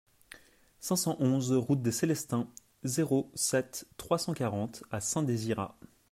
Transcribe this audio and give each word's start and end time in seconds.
cinq 0.79 0.95
cent 0.95 1.15
onze 1.19 1.51
route 1.51 1.83
des 1.83 1.91
Célestins, 1.91 2.49
zéro 2.83 3.31
sept, 3.35 3.85
trois 3.97 4.17
cent 4.17 4.33
quarante 4.33 4.83
à 4.89 4.99
Saint-Désirat 4.99 5.77